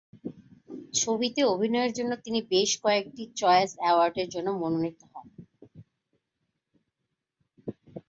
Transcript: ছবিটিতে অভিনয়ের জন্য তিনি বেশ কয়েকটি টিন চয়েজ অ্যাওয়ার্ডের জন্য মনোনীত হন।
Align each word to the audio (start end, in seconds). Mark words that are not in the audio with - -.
ছবিটিতে 0.93 1.41
অভিনয়ের 1.53 1.91
জন্য 1.97 2.11
তিনি 2.25 2.39
বেশ 2.51 2.71
কয়েকটি 2.83 3.23
টিন 3.25 3.37
চয়েজ 3.41 3.69
অ্যাওয়ার্ডের 3.77 4.27
জন্য 4.29 4.47
মনোনীত 4.61 4.99
হন। 5.11 5.27